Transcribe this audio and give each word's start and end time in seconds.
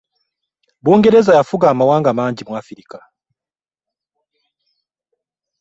Bungereza 0.83 1.31
yafuga 1.37 1.65
amawanga 1.73 2.09
mangi 2.19 2.41
mu 2.47 2.53
Africa. 2.61 2.97